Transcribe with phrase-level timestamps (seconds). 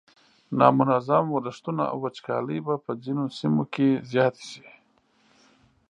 [0.59, 4.65] نامنظم ورښتونه او وچکالۍ به په ځینو سیمو کې زیاتې شي.